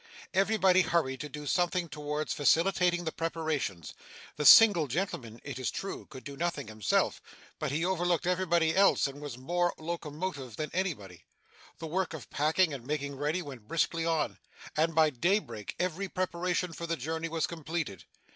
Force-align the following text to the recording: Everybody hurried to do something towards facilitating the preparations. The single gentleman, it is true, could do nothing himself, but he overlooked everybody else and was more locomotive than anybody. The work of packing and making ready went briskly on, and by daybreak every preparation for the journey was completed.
Everybody 0.33 0.81
hurried 0.81 1.19
to 1.19 1.29
do 1.29 1.45
something 1.45 1.87
towards 1.87 2.33
facilitating 2.33 3.03
the 3.03 3.11
preparations. 3.11 3.93
The 4.35 4.47
single 4.47 4.87
gentleman, 4.87 5.39
it 5.43 5.59
is 5.59 5.69
true, 5.69 6.07
could 6.07 6.23
do 6.23 6.35
nothing 6.35 6.67
himself, 6.69 7.21
but 7.59 7.71
he 7.71 7.85
overlooked 7.85 8.25
everybody 8.25 8.75
else 8.75 9.05
and 9.05 9.21
was 9.21 9.37
more 9.37 9.75
locomotive 9.77 10.55
than 10.55 10.71
anybody. 10.73 11.25
The 11.77 11.85
work 11.85 12.15
of 12.15 12.31
packing 12.31 12.73
and 12.73 12.83
making 12.83 13.15
ready 13.15 13.43
went 13.43 13.67
briskly 13.67 14.03
on, 14.03 14.39
and 14.75 14.95
by 14.95 15.11
daybreak 15.11 15.75
every 15.77 16.09
preparation 16.09 16.73
for 16.73 16.87
the 16.87 16.97
journey 16.97 17.29
was 17.29 17.45
completed. 17.45 18.05